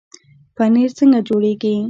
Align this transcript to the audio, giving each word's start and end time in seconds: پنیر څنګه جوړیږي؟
پنیر 0.55 0.89
څنګه 0.97 1.19
جوړیږي؟ 1.27 1.73